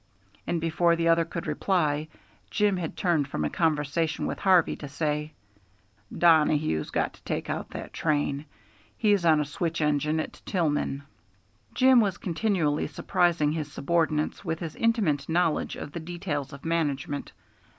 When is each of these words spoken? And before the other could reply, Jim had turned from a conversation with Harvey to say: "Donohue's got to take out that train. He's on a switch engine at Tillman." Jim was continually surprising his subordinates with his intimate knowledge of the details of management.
And 0.47 0.59
before 0.59 0.95
the 0.95 1.07
other 1.09 1.25
could 1.25 1.45
reply, 1.45 2.07
Jim 2.49 2.77
had 2.77 2.97
turned 2.97 3.27
from 3.27 3.45
a 3.45 3.51
conversation 3.51 4.25
with 4.25 4.39
Harvey 4.39 4.75
to 4.77 4.87
say: 4.87 5.33
"Donohue's 6.11 6.89
got 6.89 7.13
to 7.13 7.23
take 7.23 7.51
out 7.51 7.69
that 7.69 7.93
train. 7.93 8.45
He's 8.97 9.25
on 9.25 9.39
a 9.39 9.45
switch 9.45 9.79
engine 9.79 10.19
at 10.19 10.41
Tillman." 10.43 11.03
Jim 11.75 11.99
was 12.01 12.17
continually 12.17 12.87
surprising 12.87 13.51
his 13.51 13.71
subordinates 13.71 14.43
with 14.43 14.57
his 14.57 14.75
intimate 14.75 15.29
knowledge 15.29 15.75
of 15.75 15.91
the 15.91 15.99
details 15.99 16.51
of 16.51 16.65
management. 16.65 17.31